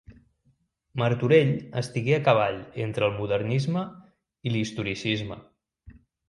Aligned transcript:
Martorell 1.01 1.51
estigué 1.81 2.15
a 2.17 2.19
cavall 2.27 2.57
entre 2.85 3.05
el 3.09 3.13
modernisme 3.19 3.85
i 4.51 4.55
l'historicisme. 4.55 5.39